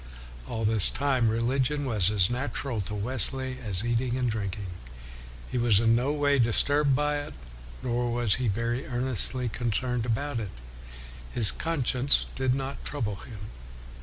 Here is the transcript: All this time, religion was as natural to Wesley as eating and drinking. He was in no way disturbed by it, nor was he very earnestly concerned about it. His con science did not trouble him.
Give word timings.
All 0.47 0.65
this 0.65 0.89
time, 0.89 1.29
religion 1.29 1.85
was 1.85 2.09
as 2.09 2.27
natural 2.27 2.81
to 2.81 2.95
Wesley 2.95 3.59
as 3.63 3.83
eating 3.85 4.17
and 4.17 4.31
drinking. 4.31 4.65
He 5.51 5.59
was 5.59 5.79
in 5.79 5.95
no 5.95 6.11
way 6.11 6.39
disturbed 6.39 6.95
by 6.95 7.17
it, 7.17 7.35
nor 7.83 8.09
was 8.11 8.33
he 8.41 8.47
very 8.47 8.87
earnestly 8.87 9.47
concerned 9.47 10.07
about 10.07 10.39
it. 10.39 10.49
His 11.31 11.51
con 11.51 11.85
science 11.85 12.25
did 12.33 12.55
not 12.55 12.83
trouble 12.83 13.17
him. 13.17 13.51